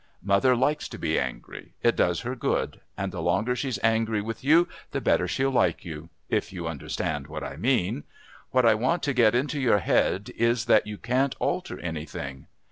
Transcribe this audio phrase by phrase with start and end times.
[0.23, 4.43] Mother likes to be angry, it does her good, and the longer she's angry with
[4.43, 8.05] you the better she'll like you, if you understand what I mean.
[8.49, 12.47] What I want to get into your head is that you can't alter anything.